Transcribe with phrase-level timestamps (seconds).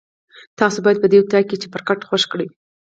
[0.59, 2.47] تاسو باید په دې اطاق کې چپرکټ خوښ کړئ.